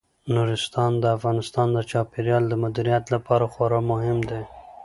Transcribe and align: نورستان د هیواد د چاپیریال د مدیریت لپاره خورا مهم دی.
نورستان 0.35 0.91
د 1.03 1.03
هیواد 1.13 1.69
د 1.75 1.77
چاپیریال 1.91 2.43
د 2.49 2.53
مدیریت 2.63 3.03
لپاره 3.15 3.45
خورا 3.53 3.79
مهم 3.91 4.19
دی. 4.29 4.41